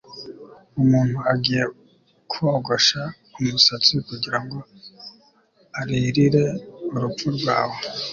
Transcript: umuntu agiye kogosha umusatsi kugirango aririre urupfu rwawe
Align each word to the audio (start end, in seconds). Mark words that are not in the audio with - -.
umuntu 0.81 1.17
agiye 1.33 1.63
kogosha 2.31 3.01
umusatsi 3.39 3.93
kugirango 4.07 4.57
aririre 5.79 6.45
urupfu 6.95 7.27
rwawe 7.37 7.77